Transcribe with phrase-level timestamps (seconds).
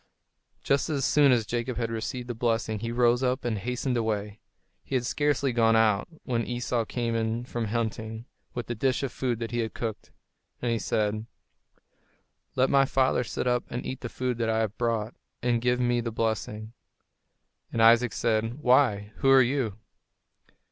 [0.63, 4.39] Just as soon as Jacob had received the blessing he rose up and hastened away.
[4.83, 8.25] He had scarcely gone out, when Esau came in from hunting,
[8.55, 10.09] with the dish of food that he had cooked.
[10.59, 11.27] And he said:
[12.55, 15.79] "Let my father sit up and eat the food that I have brought, and give
[15.79, 16.73] me the blessing."
[17.71, 19.77] And Isaac said, "Why, who are you?"